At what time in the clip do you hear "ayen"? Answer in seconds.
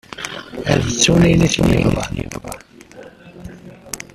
1.27-1.45